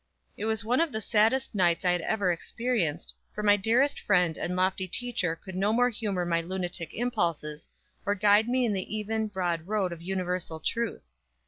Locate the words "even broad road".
8.95-9.93